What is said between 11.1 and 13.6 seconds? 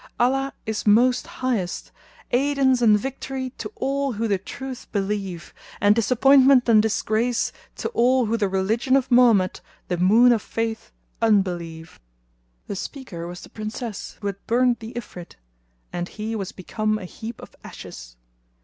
unbelieve." The speaker was the